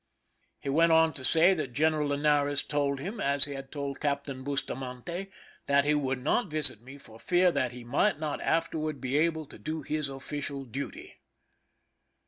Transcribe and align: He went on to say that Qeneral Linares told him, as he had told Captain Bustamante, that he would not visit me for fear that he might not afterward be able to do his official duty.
He 0.59 0.67
went 0.69 0.91
on 0.91 1.13
to 1.13 1.23
say 1.23 1.53
that 1.53 1.73
Qeneral 1.75 2.07
Linares 2.07 2.63
told 2.63 2.99
him, 2.99 3.19
as 3.19 3.45
he 3.45 3.51
had 3.53 3.71
told 3.71 3.99
Captain 3.99 4.43
Bustamante, 4.43 5.29
that 5.67 5.85
he 5.85 5.93
would 5.93 6.23
not 6.23 6.47
visit 6.47 6.81
me 6.81 6.97
for 6.97 7.19
fear 7.19 7.51
that 7.51 7.71
he 7.71 7.83
might 7.83 8.17
not 8.19 8.41
afterward 8.41 8.99
be 8.99 9.15
able 9.19 9.45
to 9.45 9.59
do 9.59 9.83
his 9.83 10.09
official 10.09 10.65
duty. 10.65 11.19